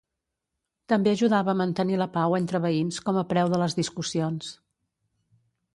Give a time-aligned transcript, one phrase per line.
[0.93, 4.53] També ajudava a mantenir la pau entre veïns com a preu de les discussions.